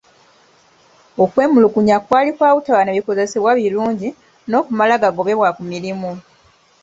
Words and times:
Okwemulugunya 1.23 1.97
kwali 2.05 2.29
kwa 2.37 2.49
butaba 2.55 2.81
na 2.83 2.95
bikozesebwa 2.97 3.51
birungi 3.59 4.09
n'okumala 4.49 4.95
gagobebwa 5.03 5.49
ku 5.55 5.61
mirimu. 5.71 6.11